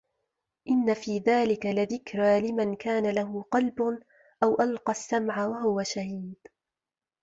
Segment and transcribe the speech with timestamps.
[0.69, 3.99] إِنَّ في ذلِكَ لَذِكرى لِمَن كانَ لَهُ قَلبٌ
[4.43, 6.35] أَو أَلقَى السَّمعَ وَهُوَ شَهيدٌ